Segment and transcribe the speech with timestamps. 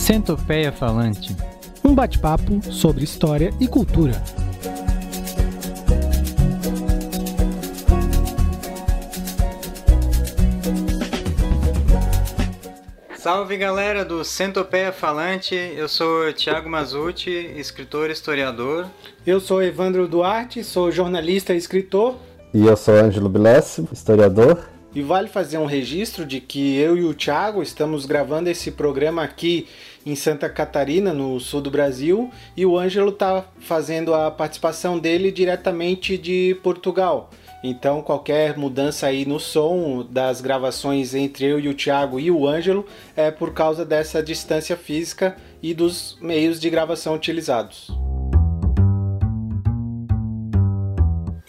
[0.00, 1.36] Centopeia Falante.
[1.84, 4.12] Um bate-papo sobre história e cultura.
[13.14, 18.86] Salve galera do Centopeia Falante, eu sou Thiago Mazuti, escritor e historiador.
[19.26, 22.16] Eu sou Evandro Duarte, sou jornalista e escritor.
[22.54, 24.66] E eu sou Ângelo Bilessi, historiador.
[24.92, 29.22] E vale fazer um registro de que eu e o Thiago estamos gravando esse programa
[29.22, 29.68] aqui
[30.04, 35.30] em Santa Catarina, no sul do Brasil, e o Ângelo está fazendo a participação dele
[35.30, 37.30] diretamente de Portugal.
[37.62, 42.46] Então, qualquer mudança aí no som das gravações entre eu e o Thiago e o
[42.46, 47.90] Ângelo é por causa dessa distância física e dos meios de gravação utilizados.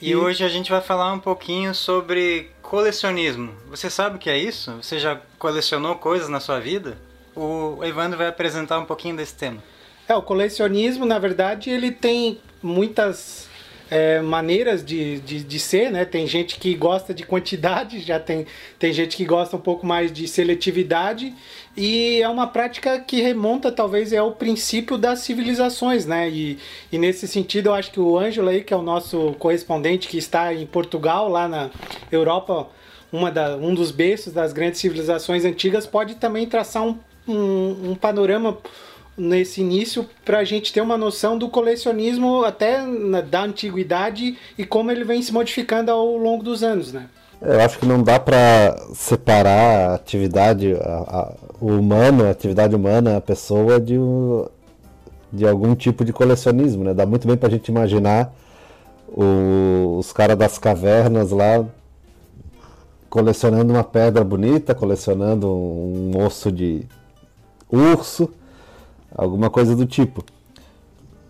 [0.02, 3.54] E hoje a gente vai falar um pouquinho sobre colecionismo.
[3.70, 4.76] Você sabe o que é isso?
[4.82, 6.98] Você já colecionou coisas na sua vida?
[7.36, 9.64] O Evandro vai apresentar um pouquinho desse tema.
[10.08, 13.50] É, o colecionismo, na verdade, ele tem muitas
[13.92, 16.06] é, maneiras de, de, de, ser, né?
[16.06, 18.48] Tem gente que gosta de quantidade, já tem,
[18.80, 21.36] tem gente que gosta um pouco mais de seletividade,
[21.76, 26.30] e é uma prática que remonta talvez ao princípio das civilizações, né?
[26.30, 26.58] E,
[26.90, 30.18] e nesse sentido eu acho que o Ângelo aí, que é o nosso correspondente que
[30.18, 31.70] está em Portugal, lá na
[32.10, 32.68] Europa,
[33.12, 37.96] uma da, um dos berços das grandes civilizações antigas, pode também traçar um, um, um
[37.96, 38.58] panorama
[39.18, 44.66] nesse início para a gente ter uma noção do colecionismo até na, da antiguidade e
[44.66, 47.08] como ele vem se modificando ao longo dos anos, né?
[47.42, 52.76] Eu acho que não dá para separar a atividade, a, a, o humano, a atividade
[52.76, 53.96] humana, a pessoa de,
[55.34, 56.94] de algum tipo de colecionismo, né?
[56.94, 58.32] Dá muito bem para a gente imaginar
[59.08, 61.66] o, os caras das cavernas lá
[63.10, 66.88] colecionando uma pedra bonita, colecionando um osso de
[67.72, 68.30] urso,
[69.16, 70.24] alguma coisa do tipo.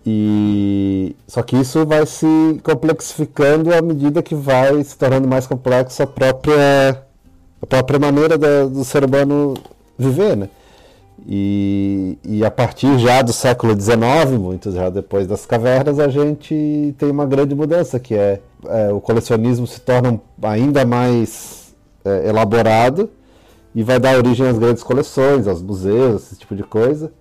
[0.06, 2.26] E só que isso vai se
[2.64, 7.04] complexificando à medida que vai se tornando mais complexo a própria
[7.62, 9.54] a própria maneira da, do ser humano
[9.98, 10.50] viver, né?
[11.28, 16.96] E, e, a partir já do século XIX, muito já depois das cavernas, a gente
[16.98, 23.08] tem uma grande mudança, que é, é o colecionismo se torna ainda mais é, elaborado
[23.74, 27.12] e vai dar origem às grandes coleções, aos museus, esse tipo de coisa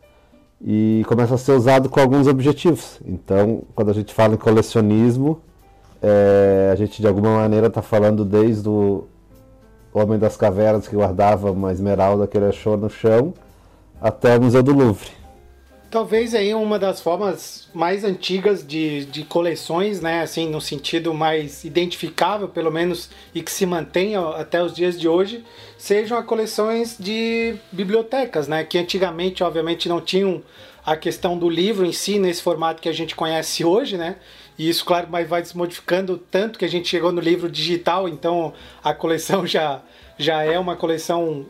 [0.62, 3.00] e começa a ser usado com alguns objetivos.
[3.04, 5.40] Então, quando a gente fala em colecionismo,
[6.02, 9.06] é, a gente de alguma maneira está falando desde o
[9.92, 13.32] Homem das Cavernas que guardava uma esmeralda que ele achou no chão,
[14.00, 15.19] até o Museu do Louvre.
[15.90, 21.64] Talvez aí uma das formas mais antigas de, de coleções, né, assim, no sentido mais
[21.64, 25.44] identificável, pelo menos, e que se mantém até os dias de hoje,
[25.76, 30.40] sejam as coleções de bibliotecas, né, que antigamente, obviamente, não tinham
[30.84, 34.16] a questão do livro em si nesse formato que a gente conhece hoje, né,
[34.58, 38.52] e isso, claro, vai se modificando tanto que a gente chegou no livro digital, então
[38.84, 39.82] a coleção já
[40.20, 41.46] já é uma coleção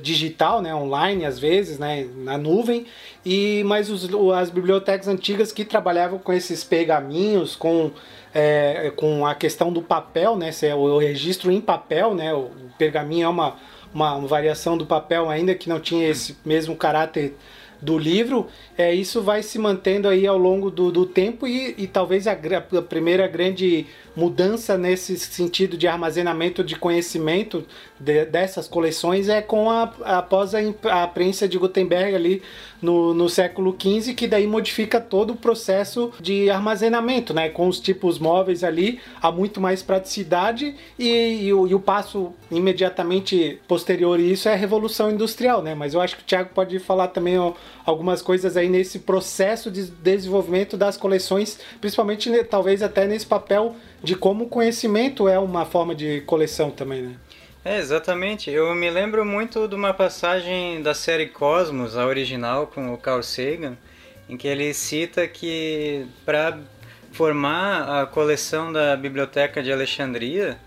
[0.00, 2.86] digital, né, online às vezes, né, na nuvem,
[3.22, 7.90] e mas os, as bibliotecas antigas que trabalhavam com esses pergaminhos, com,
[8.34, 13.26] é, com a questão do papel, né, é o registro em papel, né, o, pergaminho
[13.26, 13.56] é uma,
[13.92, 17.36] uma variação do papel ainda que não tinha esse mesmo caráter
[17.84, 18.46] do livro,
[18.78, 22.32] é, isso vai se mantendo aí ao longo do, do tempo e, e talvez a,
[22.32, 23.86] a, primeira grande
[24.16, 27.64] mudança nesse sentido de armazenamento de conhecimento
[27.98, 30.60] de, dessas coleções é com a, após a,
[31.02, 32.42] a prensa de Gutenberg ali
[32.80, 37.48] no, no século XV, que daí modifica todo o processo de armazenamento, né?
[37.48, 42.32] Com os tipos móveis ali, há muito mais praticidade e, e, o, e o passo
[42.50, 45.74] imediatamente posterior a isso é a Revolução Industrial, né?
[45.74, 47.36] Mas eu acho que o Thiago pode falar também
[47.84, 53.76] algumas coisas aí nesse processo de desenvolvimento das coleções, principalmente né, talvez até nesse papel
[54.02, 57.16] de como o conhecimento é uma forma de coleção também, né?
[57.64, 58.50] É, exatamente.
[58.50, 63.22] Eu me lembro muito de uma passagem da série Cosmos, a original, com o Carl
[63.22, 63.78] Sagan,
[64.28, 66.58] em que ele cita que para
[67.10, 70.58] formar a coleção da Biblioteca de Alexandria,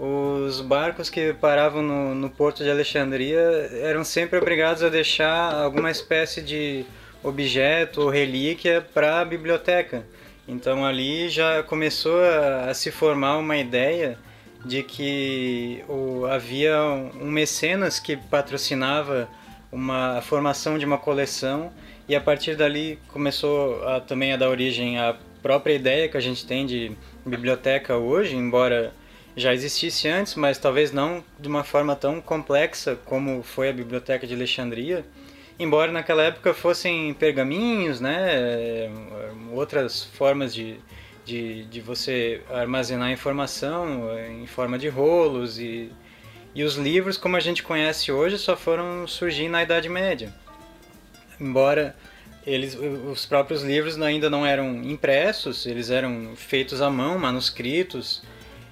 [0.00, 3.38] os barcos que paravam no, no porto de Alexandria
[3.82, 6.84] eram sempre obrigados a deixar alguma espécie de
[7.22, 10.04] objeto ou relíquia para a biblioteca.
[10.46, 14.18] Então ali já começou a, a se formar uma ideia
[14.64, 19.28] de que o, havia um, mecenas que patrocinava
[19.70, 21.70] uma a formação de uma coleção
[22.08, 26.20] e a partir dali começou a, também a dar origem à própria ideia que a
[26.20, 26.92] gente tem de
[27.24, 28.92] biblioteca hoje, embora
[29.38, 34.26] já existisse antes, mas talvez não de uma forma tão complexa como foi a biblioteca
[34.26, 35.04] de Alexandria.
[35.58, 38.90] embora naquela época fossem pergaminhos, né,
[39.52, 40.76] outras formas de,
[41.24, 45.90] de, de você armazenar informação em forma de rolos e,
[46.54, 50.32] e os livros como a gente conhece hoje só foram surgir na Idade Média.
[51.40, 51.94] Embora
[52.46, 58.22] eles, os próprios livros ainda não eram impressos, eles eram feitos à mão, manuscritos.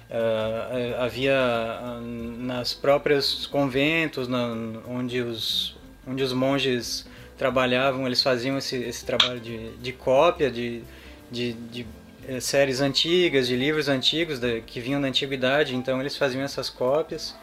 [0.09, 4.55] Uh, havia uh, nas próprias conventos, na,
[4.87, 5.75] onde, os,
[6.07, 7.05] onde os monges
[7.37, 10.81] trabalhavam, eles faziam esse, esse trabalho de, de cópia de,
[11.29, 11.85] de, de
[12.27, 17.35] eh, séries antigas, de livros antigos que vinham da antiguidade, então eles faziam essas cópias.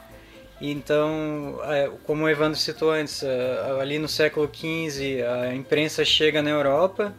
[0.61, 6.43] Então, é, como o Evandro citou antes, é, ali no século XV a imprensa chega
[6.43, 7.15] na Europa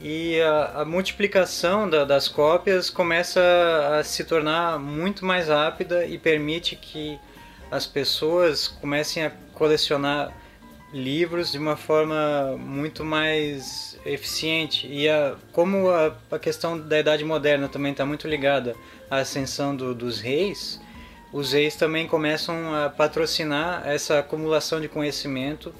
[0.00, 3.40] e a, a multiplicação da, das cópias começa
[3.98, 7.18] a se tornar muito mais rápida e permite que
[7.70, 10.32] as pessoas comecem a colecionar
[10.92, 14.88] livros de uma forma muito mais eficiente.
[14.90, 18.74] E a, como a, a questão da Idade Moderna também está muito ligada
[19.10, 20.80] à ascensão do, dos reis,
[21.32, 25.72] os reis também começam a patrocinar essa acumulação de conhecimento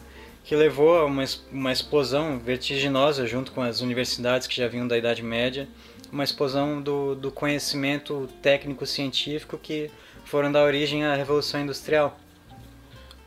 [0.44, 4.96] que levou a uma, uma explosão vertiginosa junto com as universidades que já vinham da
[4.96, 5.68] Idade Média,
[6.12, 9.90] uma explosão do, do conhecimento técnico-científico que
[10.24, 12.18] foram dar origem à Revolução Industrial.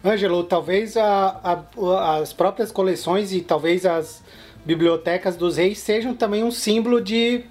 [0.04, 4.22] Ângelo, talvez a, a, as próprias coleções e talvez as
[4.66, 7.46] bibliotecas dos reis sejam também um símbolo de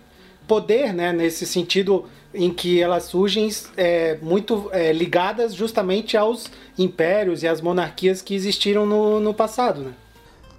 [0.47, 1.13] poder, né?
[1.13, 7.61] Nesse sentido em que elas surgem é, muito é, ligadas justamente aos impérios e às
[7.61, 9.83] monarquias que existiram no, no passado.
[9.83, 9.93] Né?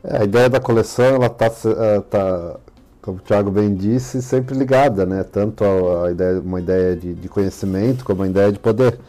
[0.03, 2.55] É, a ideia da coleção ela está, é, tá,
[3.01, 5.23] como o Thiago bem disse, sempre ligada, né?
[5.23, 8.99] tanto a, a ideia, uma ideia de, de, conhecimento como a ideia de poder.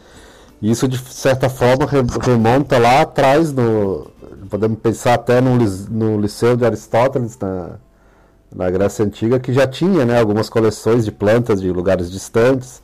[0.61, 1.85] E isso, de certa forma,
[2.21, 4.09] remonta lá atrás, no,
[4.49, 7.77] podemos pensar até no, no Liceu de Aristóteles, na,
[8.55, 12.81] na Grécia Antiga, que já tinha né, algumas coleções de plantas de lugares distantes,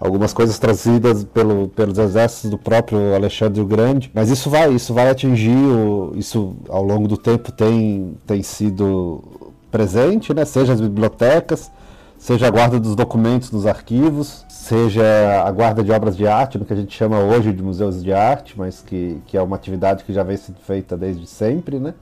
[0.00, 4.10] algumas coisas trazidas pelo, pelos exércitos do próprio Alexandre o Grande.
[4.12, 9.22] Mas isso vai, isso vai atingir, o, isso ao longo do tempo tem, tem sido
[9.70, 11.70] presente, né, seja as bibliotecas,
[12.18, 16.64] seja a guarda dos documentos nos arquivos, seja a guarda de obras de arte, no
[16.64, 20.04] que a gente chama hoje de museus de arte, mas que, que é uma atividade
[20.04, 21.94] que já vem sendo feita desde sempre, né?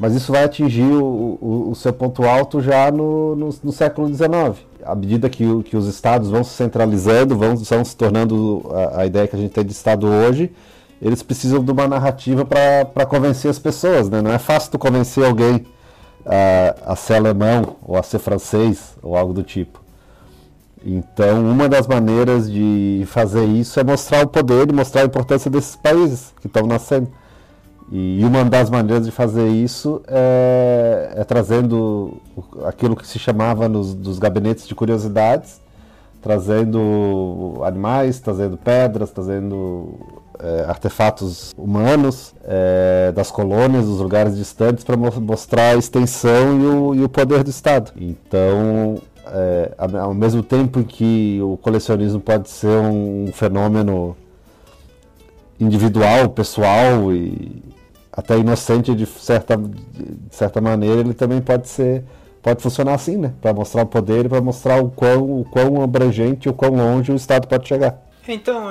[0.00, 4.08] Mas isso vai atingir o, o, o seu ponto alto já no, no, no, século
[4.08, 4.66] XIX.
[4.82, 9.06] À medida que, que os estados vão se centralizando, vão, vão se tornando a, a
[9.06, 10.50] ideia que a gente tem de estado hoje,
[11.02, 14.08] eles precisam de uma narrativa para convencer as pessoas.
[14.08, 14.22] Né?
[14.22, 15.66] Não é fácil tu convencer alguém
[16.24, 19.82] a, a ser alemão ou a ser francês ou algo do tipo.
[20.82, 25.50] Então, uma das maneiras de fazer isso é mostrar o poder e mostrar a importância
[25.50, 27.12] desses países que estão nascendo.
[27.92, 32.20] E uma das maneiras de fazer isso é, é trazendo
[32.64, 35.60] aquilo que se chamava nos, dos gabinetes de curiosidades,
[36.22, 39.98] trazendo animais, trazendo pedras, trazendo
[40.38, 46.94] é, artefatos humanos é, das colônias, dos lugares distantes, para mostrar a extensão e o,
[46.94, 47.90] e o, poder do Estado.
[47.96, 54.16] Então, é, ao mesmo tempo em que o colecionismo pode ser um fenômeno
[55.58, 57.69] individual, pessoal e
[58.20, 62.04] até inocente de certa, de certa maneira, ele também pode ser
[62.42, 63.34] pode funcionar assim, né?
[63.40, 67.12] Para mostrar o poder e para mostrar o quão, o quão abrangente, o quão longe
[67.12, 67.98] o Estado pode chegar.
[68.26, 68.68] Então,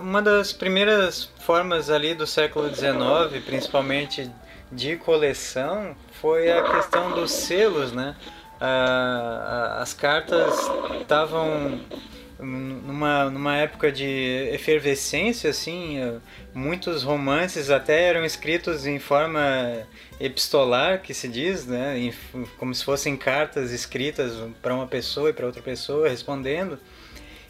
[0.00, 4.30] uma das primeiras formas ali do século XIX, principalmente
[4.70, 8.14] de coleção, foi a questão dos selos, né?
[9.80, 11.80] As cartas estavam
[12.38, 16.18] numa, numa época de efervescência, assim, eh,
[16.54, 19.86] muitos romances até eram escritos em forma
[20.20, 22.14] epistolar, que se diz, né, em,
[22.56, 26.78] como se fossem cartas escritas para uma pessoa e para outra pessoa respondendo.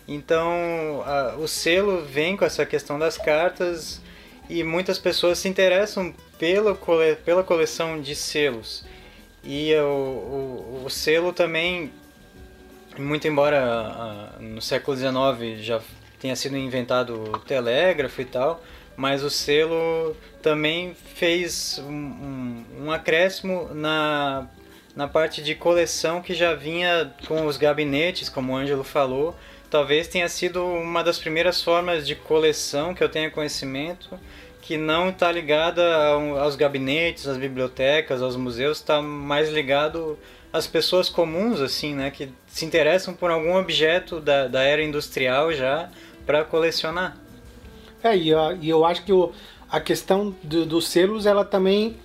[0.06, 4.00] Então, a, o selo vem com essa questão das cartas
[4.48, 8.86] e muitas pessoas se interessam pela, cole, pela coleção de selos.
[9.44, 11.92] E o, o, o selo também
[12.98, 15.80] muito embora no século XIX já
[16.20, 18.62] tenha sido inventado o telégrafo e tal,
[18.96, 24.48] mas o selo também fez um, um, um acréscimo na,
[24.96, 29.36] na parte de coleção que já vinha com os gabinetes, como o Ângelo falou.
[29.70, 34.18] Talvez tenha sido uma das primeiras formas de coleção que eu tenha conhecimento
[34.68, 35.82] que não está ligada
[36.42, 40.18] aos gabinetes, às bibliotecas, aos museus, está mais ligado
[40.52, 45.52] às pessoas comuns, assim, né, que se interessam por algum objeto da, da era industrial
[45.52, 45.90] já
[46.24, 47.16] para colecionar.
[48.02, 49.32] É, e, e, eu acho que o,
[49.70, 51.96] a questão do, dos selos, ela também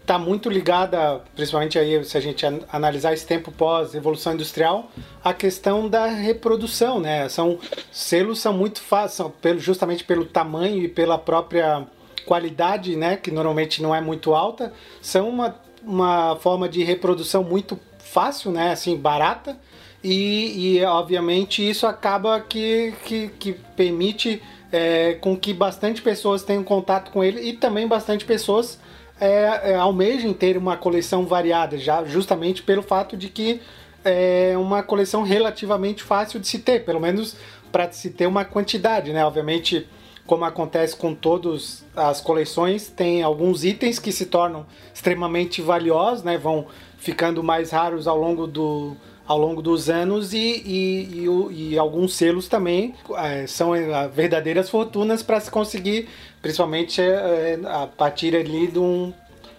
[0.00, 4.90] está muito ligada, principalmente aí se a gente analisar esse tempo pós Revolução Industrial,
[5.22, 7.28] a questão da reprodução, né?
[7.28, 7.58] São
[7.90, 11.86] selos são muito fáceis, justamente pelo tamanho e pela própria
[12.24, 17.78] qualidade, né, que normalmente não é muito alta, são uma, uma forma de reprodução muito
[17.98, 19.58] fácil, né, assim, barata,
[20.02, 26.64] e, e obviamente isso acaba que, que, que permite é, com que bastante pessoas tenham
[26.64, 28.80] contato com ele e também bastante pessoas
[29.20, 33.60] é, é, almejem ter uma coleção variada, já justamente pelo fato de que
[34.04, 37.36] é uma coleção relativamente fácil de se ter, pelo menos
[37.70, 39.24] para se ter uma quantidade, né?
[39.24, 39.86] Obviamente
[40.26, 46.38] como acontece com todas as coleções, tem alguns itens que se tornam extremamente valiosos, né?
[46.38, 46.66] vão
[46.98, 52.14] ficando mais raros ao longo, do, ao longo dos anos e, e, e, e alguns
[52.14, 56.08] selos também é, são é, verdadeiras fortunas para se conseguir,
[56.40, 59.12] principalmente é, a partir ali de um,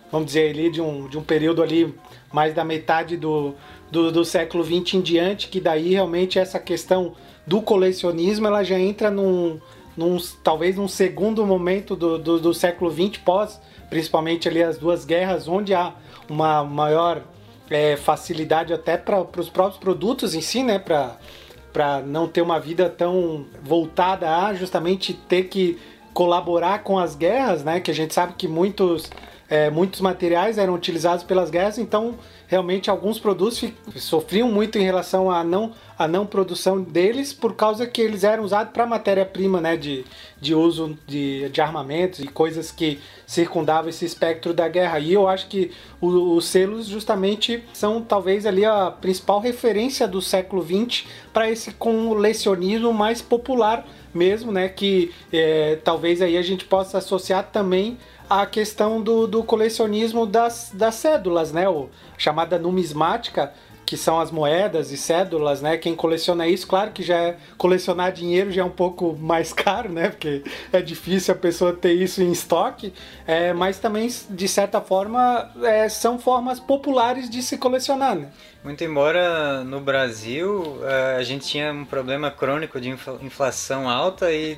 [0.09, 1.93] vamos dizer ali, de um, de um período ali
[2.31, 3.53] mais da metade do,
[3.91, 7.13] do, do século XX em diante, que daí realmente essa questão
[7.45, 9.59] do colecionismo ela já entra num
[9.95, 15.05] num, talvez num segundo momento do, do, do século XX, pós, principalmente ali as duas
[15.05, 15.93] guerras, onde há
[16.29, 17.21] uma maior
[17.69, 20.79] é, facilidade até para os próprios produtos em si, né?
[20.79, 25.79] Para não ter uma vida tão voltada a justamente ter que
[26.13, 27.79] colaborar com as guerras, né?
[27.79, 29.09] Que a gente sabe que muitos,
[29.49, 32.15] é, muitos materiais eram utilizados pelas guerras, então
[32.47, 33.63] realmente alguns produtos
[33.95, 38.43] sofriam muito em relação à não, à não produção deles por causa que eles eram
[38.43, 40.05] usados para matéria-prima né, de,
[40.39, 44.99] de uso de, de armamentos e coisas que circundavam esse espectro da guerra.
[44.99, 50.21] E eu acho que o, os selos justamente são talvez ali a principal referência do
[50.21, 54.69] século XX para esse colecionismo mais popular mesmo, né?
[54.69, 57.97] Que é, talvez aí a gente possa associar também
[58.29, 61.67] a questão do, do colecionismo das, das cédulas, né?
[61.67, 63.53] O, chamada numismática,
[63.85, 65.77] que são as moedas e cédulas, né?
[65.77, 69.91] Quem coleciona isso, claro que já é, colecionar dinheiro já é um pouco mais caro,
[69.91, 70.09] né?
[70.09, 72.93] Porque é difícil a pessoa ter isso em estoque,
[73.27, 78.29] é, mas também, de certa forma, é, são formas populares de se colecionar, né?
[78.63, 82.89] Muito embora no Brasil é, a gente tinha um problema crônico de
[83.21, 84.57] inflação alta e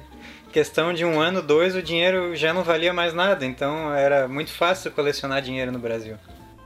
[0.51, 3.45] questão de um ano, dois, o dinheiro já não valia mais nada.
[3.45, 6.15] Então era muito fácil colecionar dinheiro no Brasil.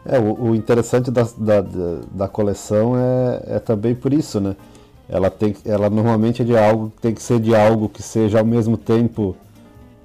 [0.06, 1.62] É, o, o interessante da, da,
[2.12, 4.56] da, coleção é, é também por isso, né?
[5.08, 8.46] Ela, tem, ela normalmente é de algo, tem que ser de algo que seja ao
[8.46, 9.36] mesmo tempo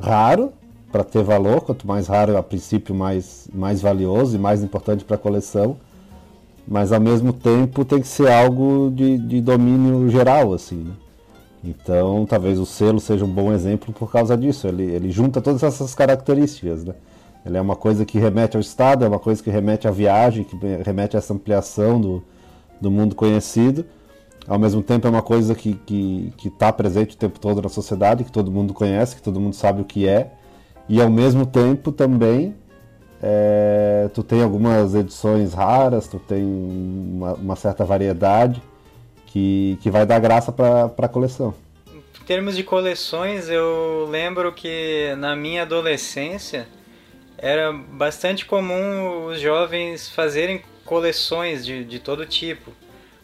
[0.00, 0.52] raro
[0.90, 5.16] para ter valor, quanto mais raro a princípio mais, mais valioso e mais importante para
[5.16, 5.76] a coleção,
[6.66, 10.92] mas ao mesmo tempo tem que ser algo de, de domínio geral, assim, né?
[11.62, 14.68] Então, talvez o selo seja um bom exemplo por causa disso.
[14.68, 16.94] Ele, ele junta todas essas características, né?
[17.44, 20.44] Ele é uma coisa que remete ao Estado, é uma coisa que remete à viagem,
[20.44, 22.22] que remete a essa ampliação do,
[22.80, 23.84] do mundo conhecido.
[24.46, 27.62] Ao mesmo tempo, é uma coisa que está que, que tá presente o tempo todo
[27.62, 30.32] na sociedade, que todo mundo conhece, que todo mundo sabe o que é.
[30.86, 32.54] E ao mesmo tempo também
[33.26, 38.62] é, tu tem algumas edições raras, tu tem uma, uma certa variedade
[39.28, 41.54] que, que vai dar graça para a coleção.
[41.90, 46.68] Em termos de coleções, eu lembro que na minha adolescência
[47.38, 52.72] era bastante comum os jovens fazerem coleções de, de todo tipo.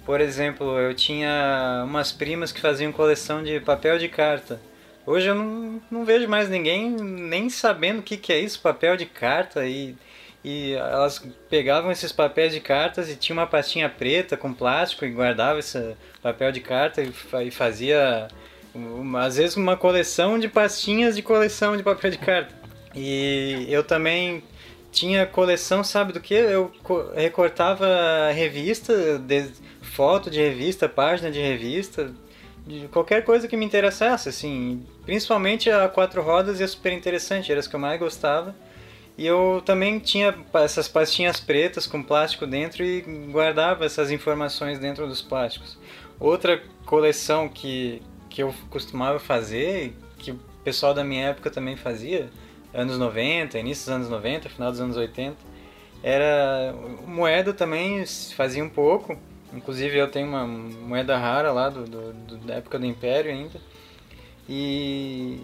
[0.06, 4.58] Por exemplo, eu tinha umas primas que faziam coleção de papel de carta.
[5.10, 8.96] Hoje eu não, não vejo mais ninguém nem sabendo o que, que é isso, papel
[8.96, 9.66] de carta.
[9.66, 9.96] E
[10.42, 15.10] e elas pegavam esses papéis de cartas e tinha uma pastinha preta com plástico e
[15.10, 18.28] guardava esse papel de carta e fazia
[19.18, 22.54] às vezes uma coleção de pastinhas de coleção de papel de carta.
[22.94, 24.42] E eu também
[24.90, 26.34] tinha coleção, sabe do que?
[26.34, 26.72] Eu
[27.14, 28.94] recortava revista,
[29.82, 32.10] foto de revista, página de revista,
[32.66, 37.50] de qualquer coisa que me interessasse, assim, principalmente a quatro rodas e a super interessante,
[37.50, 38.54] eram as que eu mais gostava.
[39.18, 45.06] E eu também tinha essas pastinhas pretas com plástico dentro e guardava essas informações dentro
[45.06, 45.78] dos plásticos.
[46.18, 48.00] Outra coleção que,
[48.30, 52.30] que eu costumava fazer, que o pessoal da minha época também fazia,
[52.72, 55.36] anos 90, início dos anos 90, final dos anos 80,
[56.02, 56.74] era
[57.06, 59.18] moeda também, fazia um pouco.
[59.52, 63.60] Inclusive eu tenho uma moeda rara lá do, do, do da época do Império ainda.
[64.48, 65.40] E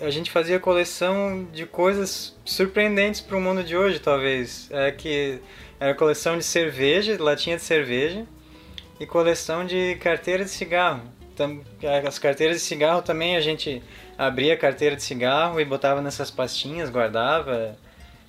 [0.00, 4.68] a gente fazia coleção de coisas surpreendentes para o mundo de hoje, talvez.
[4.70, 5.40] É que
[5.80, 8.26] era coleção de cerveja, latinha de cerveja,
[9.00, 11.02] e coleção de carteira de cigarro.
[12.06, 13.80] As carteiras de cigarro também a gente
[14.16, 17.76] abria a carteira de cigarro e botava nessas pastinhas, guardava.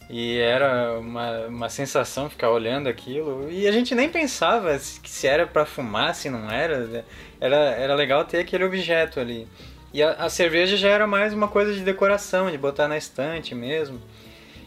[0.09, 3.47] E era uma, uma sensação ficar olhando aquilo.
[3.51, 7.05] E a gente nem pensava se, se era para fumar, se não era.
[7.39, 7.55] era.
[7.55, 9.47] Era legal ter aquele objeto ali.
[9.93, 13.53] E a, a, cerveja já era mais uma coisa de decoração, de botar na estante
[13.53, 14.01] mesmo.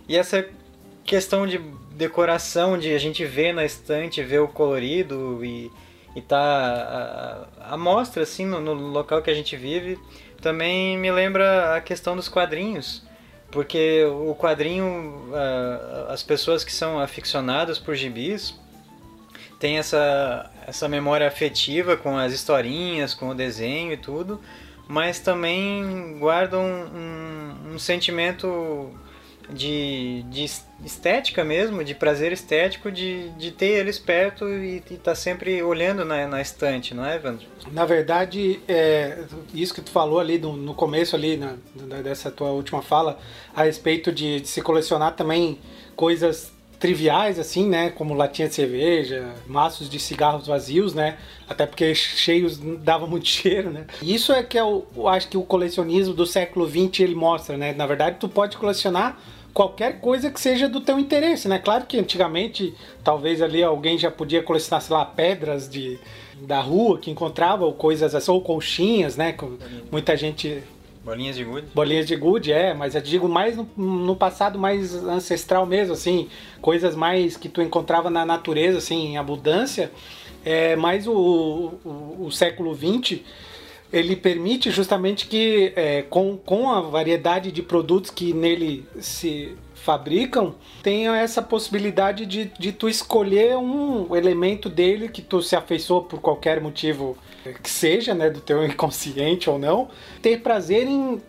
[0.09, 0.49] E essa
[1.05, 1.59] questão de
[1.93, 5.71] decoração, de a gente ver na estante, ver o colorido e,
[6.15, 9.99] e tá a, a mostra assim no, no local que a gente vive,
[10.41, 13.03] também me lembra a questão dos quadrinhos
[13.53, 15.31] porque o quadrinho,
[16.09, 18.59] as pessoas que são aficionadas por gibis
[19.61, 24.41] têm essa, essa memória afetiva com as historinhas, com o desenho e tudo,
[24.89, 28.91] mas também guardam um, um sentimento
[29.53, 30.45] de, de
[30.85, 36.05] estética mesmo, de prazer estético, de, de ter eles perto e estar tá sempre olhando
[36.05, 37.47] na, na estante, não é, Evandro?
[37.71, 39.19] Na verdade, é,
[39.55, 41.57] isso que tu falou ali no, no começo ali, na,
[42.03, 43.19] dessa tua última fala,
[43.55, 45.59] a respeito de, de se colecionar também
[45.95, 47.91] coisas triviais, assim, né?
[47.91, 51.17] Como latinha de cerveja, maços de cigarros vazios, né?
[51.49, 53.87] Até porque cheios dava muito cheiro, né?
[54.03, 57.73] Isso é que é eu acho que o colecionismo do século XX ele mostra, né?
[57.73, 59.17] Na verdade, tu pode colecionar
[59.53, 61.59] qualquer coisa que seja do teu interesse, né?
[61.59, 65.99] Claro que antigamente, talvez ali alguém já podia colecionar, sei lá, pedras de,
[66.41, 69.35] da rua que encontrava, ou coisas assim, ou colchinhas, né?
[69.91, 70.63] Muita gente
[71.05, 71.67] Bolinhas de gude?
[71.75, 76.29] Bolinhas de gude, é, mas eu digo mais no, no, passado mais ancestral mesmo, assim,
[76.61, 79.91] coisas mais que tu encontrava na natureza, assim, em abundância.
[80.45, 81.13] É, mas o,
[81.85, 83.21] o, o século XX,
[83.93, 90.55] ele permite justamente que, é, com, com a variedade de produtos que nele se fabricam,
[90.83, 96.21] tenha essa possibilidade de, de tu escolher um elemento dele que tu se afeiçoou por
[96.21, 97.19] qualquer motivo
[97.63, 99.89] que seja, né, do teu inconsciente ou não,
[100.23, 101.21] ter prazer em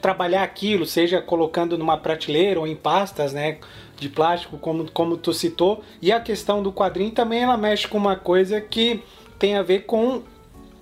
[0.00, 3.58] trabalhar aquilo, seja colocando numa prateleira ou em pastas, né,
[3.96, 5.84] de plástico, como, como tu citou.
[6.00, 9.02] E a questão do quadrinho também ela mexe com uma coisa que
[9.38, 10.22] tem a ver com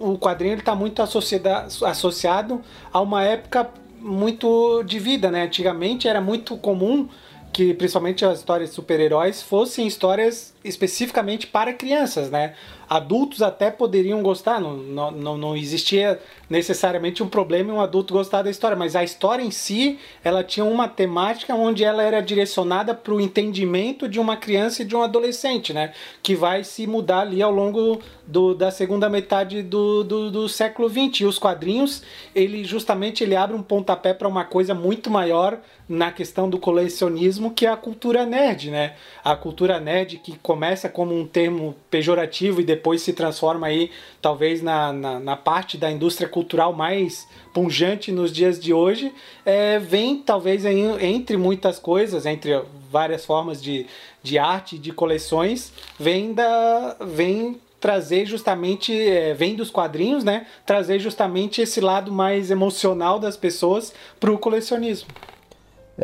[0.00, 5.42] o quadrinho está muito associado a uma época muito de vida, né?
[5.42, 7.06] Antigamente era muito comum
[7.52, 12.54] que principalmente as histórias de super-heróis fossem histórias especificamente para crianças, né?
[12.90, 16.18] Adultos até poderiam gostar, não, não, não existia
[16.50, 20.42] necessariamente um problema em um adulto gostar da história, mas a história em si, ela
[20.42, 24.96] tinha uma temática onde ela era direcionada para o entendimento de uma criança e de
[24.96, 25.92] um adolescente, né?
[26.20, 30.88] Que vai se mudar ali ao longo do, da segunda metade do, do, do século
[30.88, 31.20] XX.
[31.20, 32.02] E os quadrinhos,
[32.34, 37.52] ele justamente ele abre um pontapé para uma coisa muito maior na questão do colecionismo,
[37.52, 38.94] que é a cultura nerd, né?
[39.24, 43.90] A cultura nerd que começa como um termo pejorativo e depois se transforma aí,
[44.20, 49.12] talvez, na, na, na parte da indústria cultural mais punjante nos dias de hoje,
[49.44, 53.86] é, vem talvez aí, entre muitas coisas, entre várias formas de,
[54.22, 56.96] de arte, de coleções, vem da.
[57.00, 60.46] vem trazer justamente, é, vem dos quadrinhos, né?
[60.66, 65.08] Trazer justamente esse lado mais emocional das pessoas para o colecionismo.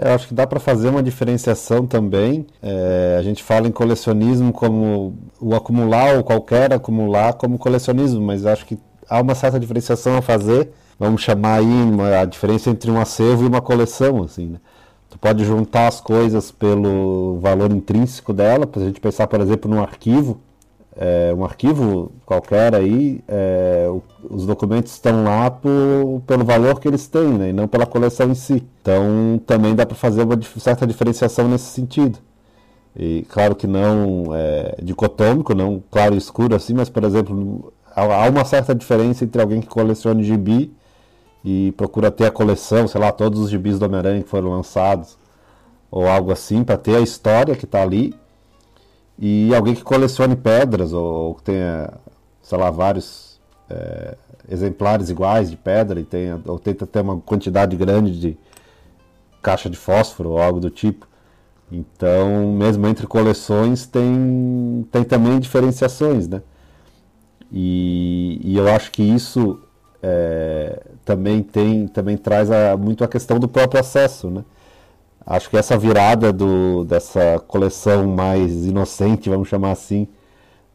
[0.01, 2.47] Eu acho que dá para fazer uma diferenciação também.
[2.63, 8.45] É, a gente fala em colecionismo como o acumular ou qualquer acumular como colecionismo, mas
[8.45, 8.79] acho que
[9.09, 10.71] há uma certa diferenciação a fazer.
[10.99, 14.59] Vamos chamar aí uma, a diferença entre um acervo e uma coleção, assim, né?
[15.11, 19.71] Tu pode juntar as coisas pelo valor intrínseco dela, para a gente pensar, por exemplo,
[19.71, 20.41] num arquivo
[20.97, 23.87] é, um arquivo qualquer aí, é,
[24.31, 28.35] os documentos estão lá pelo valor que eles têm, né, e não pela coleção em
[28.35, 28.65] si.
[28.81, 32.19] Então também dá para fazer uma certa diferenciação nesse sentido.
[32.99, 38.29] E claro que não é, dicotômico, não claro e escuro assim, mas por exemplo, há
[38.29, 40.73] uma certa diferença entre alguém que coleciona gibi
[41.45, 45.19] e procura ter a coleção, sei lá, todos os gibis do Homem-Aranha que foram lançados,
[45.91, 48.15] ou algo assim, para ter a história que está ali,
[49.19, 51.91] e alguém que colecione pedras ou, que tenha,
[52.43, 54.17] sei lá, vários é,
[54.49, 58.37] exemplares iguais de pedra e tenha, ou tenta ter uma quantidade grande de
[59.43, 61.09] caixa de fósforo ou algo do tipo.
[61.71, 66.43] Então, mesmo entre coleções tem, tem também diferenciações, né?
[67.51, 69.61] E, e eu acho que isso
[70.03, 74.45] é, também tem também traz a, muito a questão do próprio acesso, né?
[75.27, 80.07] Acho que essa virada do, dessa coleção mais inocente, vamos chamar assim,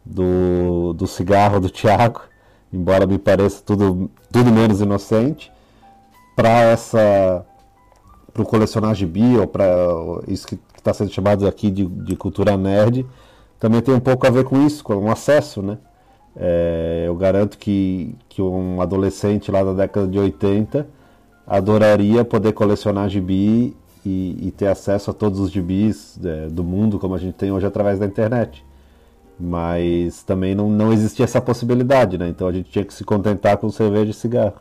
[0.06, 2.22] do, do cigarro do Tiago,
[2.74, 5.52] embora me pareça tudo, tudo menos inocente,
[6.36, 7.46] para essa
[8.34, 9.66] para o colecionar gibi ou para
[10.28, 13.06] isso que está sendo chamado aqui de, de, cultura nerd,
[13.60, 15.78] também tem um pouco a ver com isso, com um acesso, né?
[16.34, 20.88] É, eu garanto que, que um adolescente lá da década de 80
[21.46, 27.00] adoraria poder colecionar gibi e, e ter acesso a todos os gibis é, do mundo
[27.00, 28.66] como a gente tem hoje através da internet.
[29.40, 32.28] Mas também não, não existia essa possibilidade, né?
[32.30, 34.56] Então a gente tinha que se contentar com cerveja e cigarro.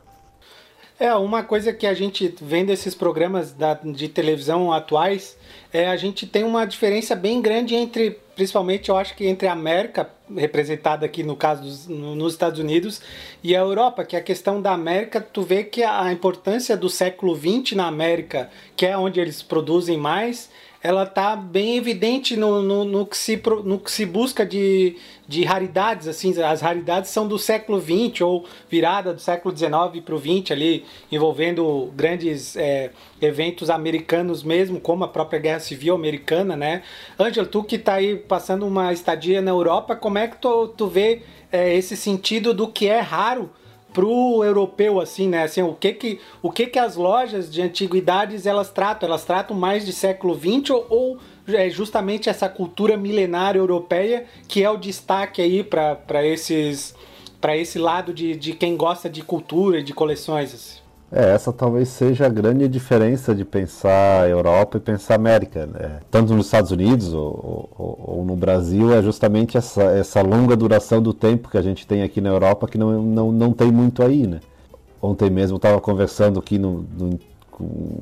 [1.00, 5.34] É, uma coisa que a gente vendo esses programas da, de televisão atuais,
[5.72, 9.52] é a gente tem uma diferença bem grande entre, principalmente eu acho que entre a
[9.52, 13.00] América, representada aqui no caso dos, no, nos Estados Unidos,
[13.42, 16.90] e a Europa, que é a questão da América, tu vê que a importância do
[16.90, 20.50] século XX na América, que é onde eles produzem mais,
[20.82, 24.96] ela tá bem evidente no, no, no, que, se, no que se busca de,
[25.30, 29.70] de raridades, assim, as raridades são do século XX ou virada do século XIX
[30.04, 32.90] para o XX ali, envolvendo grandes é,
[33.22, 36.82] eventos americanos mesmo, como a própria Guerra Civil Americana, né?
[37.16, 40.88] Ângelo, tu que está aí passando uma estadia na Europa, como é que tu, tu
[40.88, 43.52] vê é, esse sentido do que é raro
[43.92, 45.44] pro europeu assim, né?
[45.44, 49.08] Assim, o que que o que que as lojas de antiguidades elas tratam?
[49.08, 54.62] Elas tratam mais de século XX ou, ou é justamente essa cultura milenária europeia que
[54.62, 56.94] é o destaque aí para esses
[57.40, 60.54] para esse lado de, de quem gosta de cultura e de coleções?
[60.54, 60.80] Assim?
[61.12, 65.66] É, essa talvez seja a grande diferença de pensar Europa e pensar América.
[65.66, 66.00] Né?
[66.08, 71.02] Tanto nos Estados Unidos ou, ou, ou, no Brasil, é justamente essa, essa longa duração
[71.02, 74.04] do tempo que a gente tem aqui na Europa que não, não, não tem muito
[74.04, 74.26] aí.
[74.26, 74.40] Né?
[75.02, 77.18] Ontem mesmo estava conversando aqui no, no,
[77.50, 77.98] com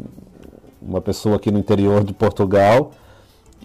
[0.83, 2.91] uma pessoa aqui no interior de Portugal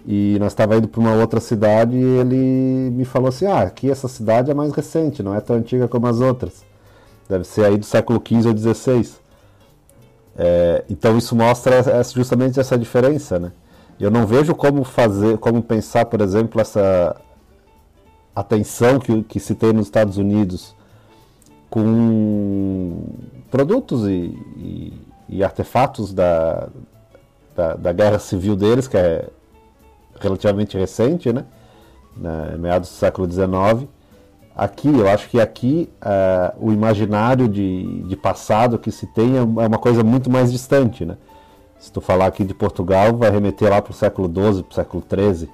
[0.05, 3.89] e nós estávamos indo para uma outra cidade e ele me falou assim: ah, aqui
[3.89, 6.63] essa cidade é mais recente, não é tão antiga como as outras.
[7.29, 9.09] Deve ser aí do século XV ou XVI.
[10.35, 11.81] É, então isso mostra
[12.13, 13.51] justamente essa diferença, né?
[13.99, 17.15] Eu não vejo como fazer, como pensar, por exemplo, essa
[18.35, 20.75] atenção que, que se tem nos Estados Unidos
[21.69, 23.03] com
[23.49, 24.93] produtos e, e,
[25.29, 26.67] e artefatos da,
[27.55, 29.29] da, da, guerra civil deles, que é
[30.19, 31.45] relativamente recente, né?
[32.15, 33.88] Na, meados do século XIX
[34.56, 39.39] Aqui, eu acho que aqui uh, o imaginário de, de passado que se tem é,
[39.39, 41.17] é uma coisa muito mais distante, né?
[41.80, 44.76] Se tu falar aqui de Portugal, vai remeter lá para o século XII, para o
[44.76, 45.49] século XIII,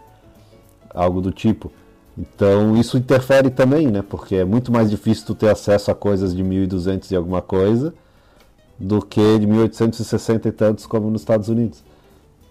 [0.93, 1.71] algo do tipo.
[2.17, 4.03] Então isso interfere também, né?
[4.07, 7.93] Porque é muito mais difícil tu ter acesso a coisas de 1200 e alguma coisa
[8.77, 11.81] do que de 1860 e tantos como nos Estados Unidos.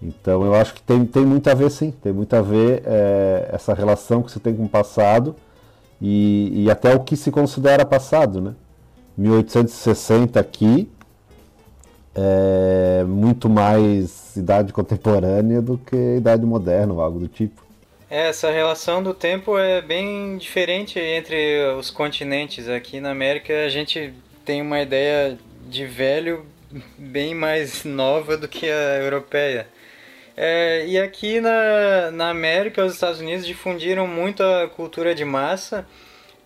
[0.00, 3.50] Então eu acho que tem, tem muito a ver sim, tem muito a ver é,
[3.52, 5.34] essa relação que você tem com o passado
[6.00, 8.54] e, e até o que se considera passado, né?
[9.16, 10.88] 1860 aqui
[12.14, 17.66] é muito mais idade contemporânea do que idade moderna ou algo do tipo.
[18.10, 22.68] Essa relação do tempo é bem diferente entre os continentes.
[22.68, 26.46] Aqui na América a gente tem uma ideia de velho
[26.96, 29.66] bem mais nova do que a europeia.
[30.40, 35.84] É, e aqui na, na América, os Estados Unidos difundiram muito a cultura de massa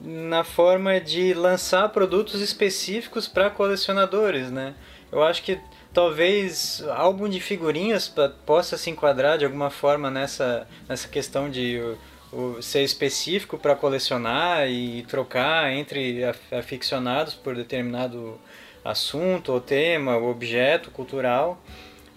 [0.00, 4.72] na forma de lançar produtos específicos para colecionadores, né?
[5.12, 5.60] Eu acho que
[5.92, 8.10] talvez álbum de figurinhas
[8.46, 11.78] possa se enquadrar de alguma forma nessa, nessa questão de
[12.32, 18.40] o, o ser específico para colecionar e trocar entre aficionados por determinado
[18.82, 21.62] assunto ou tema, ou objeto cultural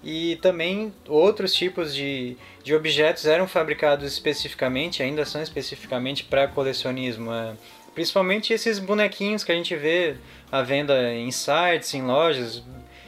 [0.06, 7.34] e também outros tipos de, de objetos eram fabricados especificamente, ainda são especificamente para colecionismo.
[7.34, 7.56] É,
[7.96, 10.16] principalmente esses bonequinhos que a gente vê
[10.52, 12.62] à venda em sites, em lojas,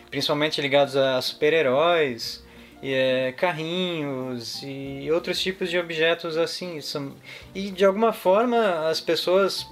[0.10, 2.44] principalmente ligados a super-heróis,
[2.82, 6.82] é, carrinhos e outros tipos de objetos assim.
[6.82, 7.14] São,
[7.54, 9.68] e de alguma forma as pessoas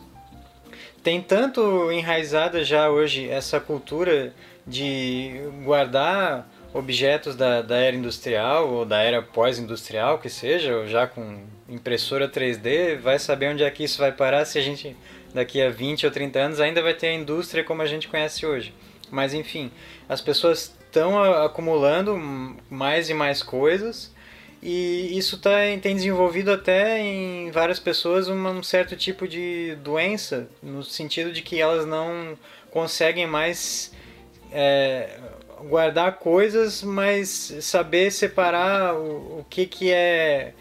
[1.02, 4.32] têm tanto enraizada já hoje essa cultura
[4.68, 5.32] de
[5.64, 11.46] guardar objetos da, da era industrial ou da era pós-industrial, que seja, ou já com
[11.70, 14.96] impressora 3D, vai saber onde é que isso vai parar se a gente
[15.34, 18.46] daqui a 20 ou 30 anos ainda vai ter a indústria como a gente conhece
[18.46, 18.74] hoje.
[19.10, 19.72] Mas enfim,
[20.10, 22.18] as pessoas estão acumulando
[22.70, 24.14] mais e mais coisas
[24.62, 30.84] e isso tá, tem desenvolvido até em várias pessoas um certo tipo de doença, no
[30.84, 32.38] sentido de que elas não
[32.70, 33.94] conseguem mais
[34.52, 35.20] é,
[35.68, 37.30] guardar coisas, mas
[37.62, 40.54] saber separar o, o que, que é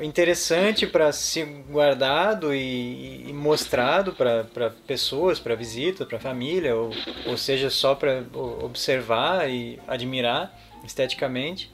[0.00, 6.90] interessante para ser guardado e, e mostrado para pessoas, para visita, para família, ou,
[7.26, 11.70] ou seja, só para observar e admirar esteticamente.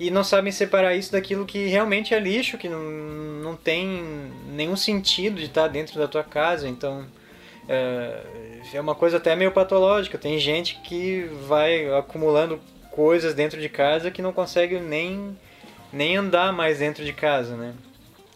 [0.00, 4.02] E não sabem separar isso daquilo que realmente é lixo, que não, não tem
[4.48, 6.68] nenhum sentido de estar dentro da tua casa.
[6.68, 7.06] Então,
[7.68, 8.20] é,
[8.72, 10.18] é uma coisa até meio patológica.
[10.18, 15.36] Tem gente que vai acumulando coisas dentro de casa que não consegue nem,
[15.92, 17.74] nem andar mais dentro de casa, né?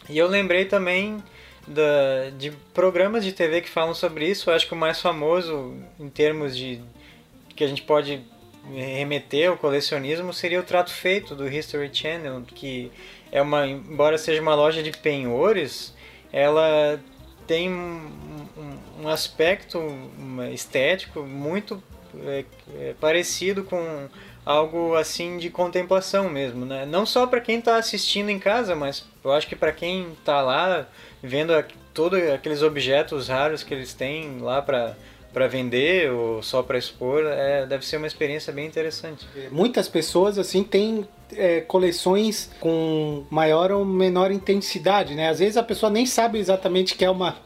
[0.08, 1.22] E eu lembrei também
[1.66, 4.50] da, de programas de TV que falam sobre isso.
[4.50, 6.80] Eu acho que o mais famoso em termos de
[7.54, 8.22] que a gente pode
[8.74, 12.90] remeter ao colecionismo seria o Trato Feito do History Channel, que
[13.30, 15.94] é uma, embora seja uma loja de penhores,
[16.32, 17.00] ela
[17.46, 18.10] tem um,
[19.02, 19.78] um aspecto
[20.52, 21.82] estético muito
[22.24, 22.44] é,
[22.78, 24.08] é, parecido com
[24.44, 26.86] algo assim de contemplação mesmo, né?
[26.86, 30.40] Não só para quem está assistindo em casa, mas eu acho que para quem está
[30.40, 30.86] lá
[31.22, 31.52] vendo
[31.92, 34.96] todos aqueles objetos raros que eles têm lá para
[35.32, 39.26] para vender ou só para expor, é, deve ser uma experiência bem interessante.
[39.50, 45.28] Muitas pessoas assim têm é, coleções com maior ou menor intensidade, né?
[45.28, 47.36] Às vezes a pessoa nem sabe exatamente que é uma,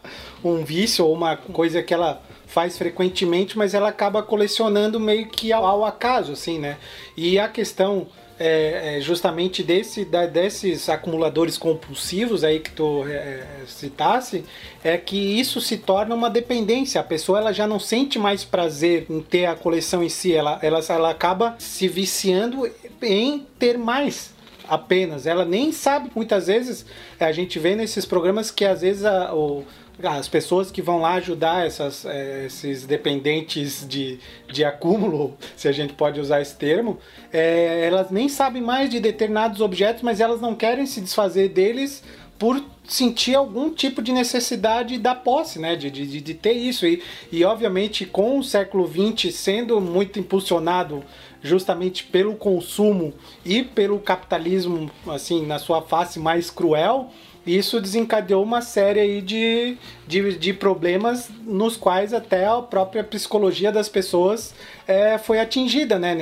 [0.45, 5.53] um vício ou uma coisa que ela faz frequentemente, mas ela acaba colecionando meio que
[5.53, 6.77] ao, ao acaso, assim, né?
[7.17, 8.09] E a questão
[8.43, 14.47] é, é, justamente desse, da, desses acumuladores compulsivos aí que tu é, é, citasse,
[14.83, 17.03] é que isso se torna uma dependência.
[17.03, 20.59] A pessoa ela já não sente mais prazer em ter a coleção em si, ela,
[20.63, 22.67] ela, ela acaba se viciando
[23.03, 24.33] em ter mais
[24.67, 25.27] apenas.
[25.27, 26.87] Ela nem sabe, muitas vezes,
[27.19, 29.67] a gente vê nesses programas que às vezes a, o,
[30.03, 34.19] as pessoas que vão lá ajudar essas, é, esses dependentes de,
[34.51, 36.99] de acúmulo, se a gente pode usar esse termo,
[37.33, 42.03] é, elas nem sabem mais de determinados objetos, mas elas não querem se desfazer deles
[42.41, 45.77] por sentir algum tipo de necessidade da posse, né?
[45.77, 46.87] De, de, de ter isso.
[46.87, 51.05] E, e, obviamente, com o século XX sendo muito impulsionado
[51.43, 53.13] justamente pelo consumo
[53.45, 57.11] e pelo capitalismo, assim, na sua face mais cruel,
[57.57, 63.73] isso desencadeou uma série aí de, de, de, problemas nos quais até a própria psicologia
[63.73, 64.55] das pessoas
[64.87, 66.15] é, foi atingida, né,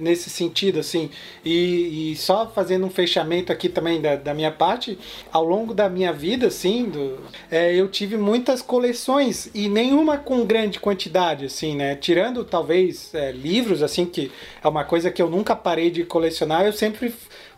[0.00, 1.10] nesse sentido, assim.
[1.44, 4.98] E, e, só fazendo um fechamento aqui também da, da minha parte,
[5.32, 7.18] ao longo da minha vida, assim, do,
[7.50, 13.32] é, eu tive muitas coleções e nenhuma com grande quantidade, assim, né, tirando talvez é,
[13.32, 14.30] livros, assim, que
[14.62, 17.12] é uma coisa que eu nunca parei de colecionar, eu sempre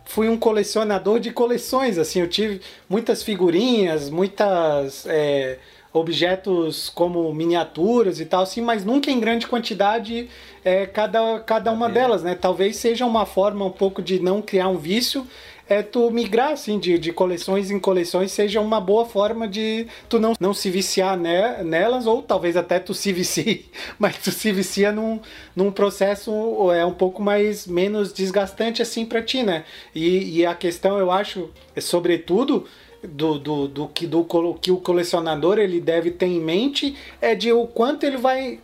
[0.06, 5.58] fui um colecionador de coleções, assim, eu tive muitas figurinhas, muitas é,
[5.92, 10.28] objetos como miniaturas e tal, assim, mas nunca em grande quantidade
[10.64, 12.34] é, cada, cada uma delas, né?
[12.34, 15.26] Talvez seja uma forma um pouco de não criar um vício
[15.68, 20.18] é tu migrar assim de, de coleções em coleções seja uma boa forma de tu
[20.18, 23.66] não, não se viciar ne, nelas ou talvez até tu se vicie,
[23.98, 25.20] mas tu se vicia num,
[25.54, 26.30] num processo
[26.72, 29.64] é um pouco mais menos desgastante assim para ti, né?
[29.94, 32.66] E, e a questão eu acho é sobretudo
[33.02, 34.24] do, do, do, que, do
[34.60, 38.58] que o colecionador ele deve ter em mente é de o quanto ele vai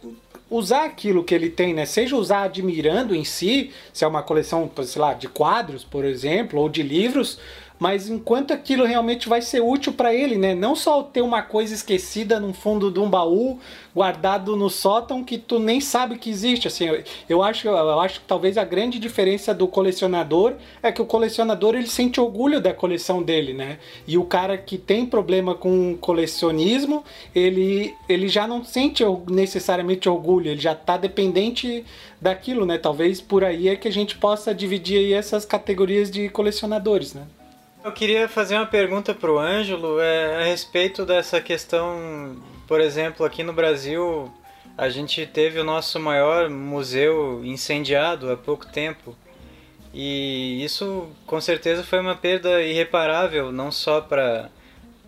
[0.53, 1.87] usar aquilo que ele tem, né?
[1.87, 6.61] Seja usar admirando em si, se é uma coleção, sei lá, de quadros, por exemplo,
[6.61, 7.39] ou de livros,
[7.83, 10.55] mas enquanto aquilo realmente vai ser útil para ele, né?
[10.55, 13.59] Não só ter uma coisa esquecida no fundo de um baú,
[13.93, 16.85] guardado no sótão que tu nem sabe que existe, assim.
[16.85, 21.05] Eu, eu acho, eu acho que talvez a grande diferença do colecionador é que o
[21.05, 23.81] colecionador ele sente orgulho da coleção dele, né?
[24.07, 27.03] E o cara que tem problema com colecionismo,
[27.35, 31.85] ele ele já não sente necessariamente orgulho, ele já está dependente
[32.21, 32.79] daquilo, né?
[32.79, 37.27] Talvez por aí é que a gente possa dividir essas categorias de colecionadores, né?
[37.85, 42.37] Eu queria fazer uma pergunta para o Ângelo é, a respeito dessa questão,
[42.69, 44.33] por exemplo, aqui no Brasil
[44.79, 49.17] a gente teve o nosso maior museu incendiado há pouco tempo
[49.93, 54.49] e isso com certeza foi uma perda irreparável, não só para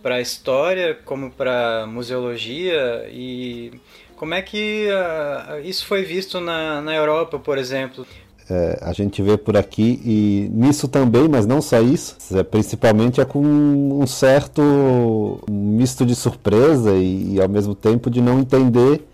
[0.02, 3.72] para a história como para museologia e
[4.16, 8.06] como é que uh, isso foi visto na, na Europa, por exemplo?
[8.48, 13.20] É, a gente vê por aqui e nisso também, mas não só isso, é, principalmente
[13.20, 19.07] é com um certo misto de surpresa e, e, ao mesmo tempo de não entender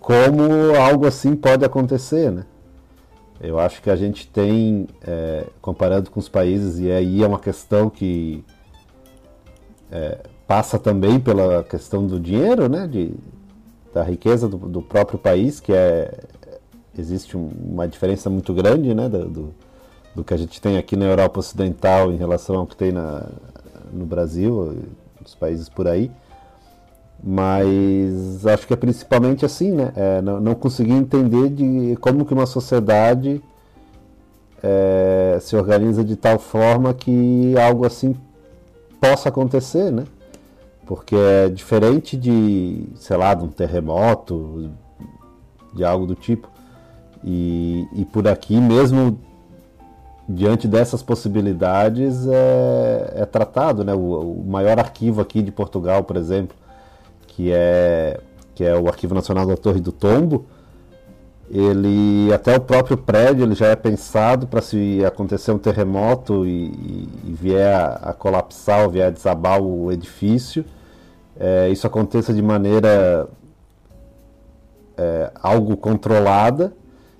[0.00, 0.42] como
[0.76, 2.44] algo assim pode acontecer, né?
[3.40, 7.38] Eu acho que a gente tem, é, comparando com os países, e aí é uma
[7.38, 8.44] questão que
[9.90, 12.86] é, passa também pela questão do dinheiro, né?
[12.86, 13.14] De,
[13.94, 16.12] da riqueza do, do próprio país, que é
[16.96, 19.54] existe uma diferença muito grande né, do,
[20.14, 23.26] do que a gente tem aqui na Europa Ocidental em relação ao que tem na,
[23.92, 24.76] no Brasil,
[25.20, 26.10] nos países por aí.
[27.24, 29.92] Mas acho que é principalmente assim, né?
[29.94, 33.40] É, não, não conseguir entender de como que uma sociedade
[34.60, 38.16] é, se organiza de tal forma que algo assim
[39.00, 40.04] possa acontecer, né?
[40.84, 44.70] Porque é diferente de, sei lá, de um terremoto,
[45.72, 46.51] de algo do tipo
[47.24, 49.18] E, e por aqui, mesmo
[50.28, 53.84] diante dessas possibilidades, é, é tratado.
[53.84, 53.94] Né?
[53.94, 56.56] O, o, maior arquivo aqui de Portugal, por exemplo,
[57.26, 58.20] que é,
[58.54, 60.46] que é o Arquivo Nacional da Torre do Tombo,
[61.50, 67.08] ele até o próprio prédio ele já é pensado para se acontecer um terremoto e,
[67.24, 70.64] e vier a, a, colapsar ou vier a desabar o edifício,
[71.38, 73.28] é, isso aconteça de maneira
[74.96, 76.72] é, algo controlada.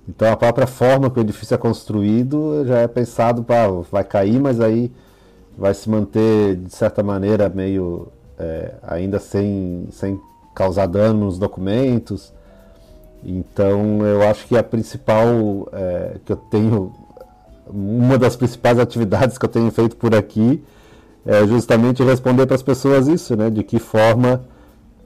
[0.07, 4.39] Então a própria forma que o edifício é construído já é pensado para vai cair,
[4.39, 4.91] mas aí
[5.57, 10.19] vai se manter de certa maneira meio é, ainda sem, sem
[10.53, 12.33] causar dano nos documentos.
[13.23, 16.91] Então eu acho que a principal é, que eu tenho,
[17.67, 20.63] uma das principais atividades que eu tenho feito por aqui
[21.25, 23.49] é justamente responder para as pessoas isso, né?
[23.49, 24.43] De que forma,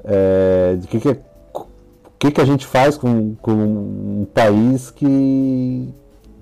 [0.04, 1.20] é, de que, que,
[2.20, 5.94] que, que a gente faz com, com um país que,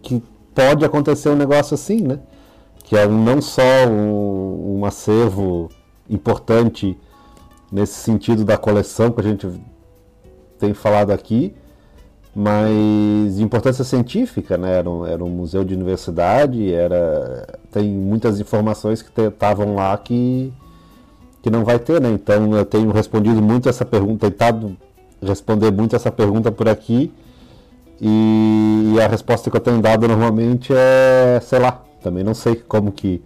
[0.02, 2.20] que pode acontecer um negócio assim, né?
[2.84, 5.70] Que é não só um, um acervo
[6.10, 6.98] importante
[7.72, 9.48] nesse sentido da coleção que a gente
[10.58, 11.54] tem falado aqui,
[12.34, 14.78] mas de importância científica, né?
[14.78, 20.54] Era um, era um museu de universidade, era tem muitas informações que estavam lá que
[21.42, 22.10] que não vai ter, né?
[22.10, 24.76] Então eu tenho respondido muito essa pergunta, tentado
[25.22, 27.12] responder muito essa pergunta por aqui
[28.02, 32.92] e a resposta que eu tenho dado normalmente é, sei lá, também não sei como
[32.92, 33.22] que,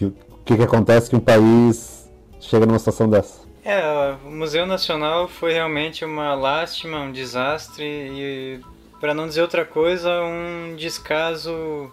[0.00, 0.10] o
[0.44, 2.08] que, que acontece que um país
[2.40, 3.48] chega numa situação dessa.
[3.64, 8.60] É, o Museu Nacional foi realmente uma lástima, um desastre e,
[8.98, 11.90] para não dizer outra coisa, um descaso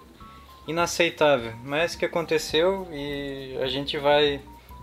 [0.65, 1.53] inaceitável.
[1.63, 4.39] Mas que aconteceu e a gente vai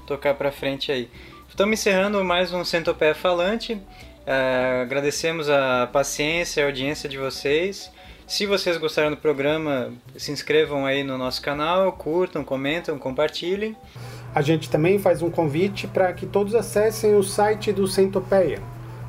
[0.07, 1.09] tocar para frente aí.
[1.49, 3.81] Estamos encerrando mais um Centopé Falante.
[4.23, 7.91] Uh, agradecemos a paciência e a audiência de vocês.
[8.27, 13.77] Se vocês gostaram do programa, se inscrevam aí no nosso canal, curtam, comentam, compartilhem.
[14.35, 18.63] A gente também faz um convite para que todos acessem o site do Centopeia.